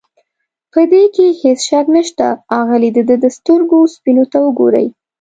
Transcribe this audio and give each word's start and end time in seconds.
په 0.71 0.81
دې 0.91 1.03
کې 1.15 1.25
هېڅ 1.41 1.59
شک 1.69 1.85
نشته، 1.95 2.27
اغلې 2.59 2.89
د 2.93 2.99
ده 3.07 3.15
د 3.23 3.25
سترګو 3.37 3.79
سپینو 3.95 4.23
ته 4.31 4.37
وګورئ. 4.45 4.87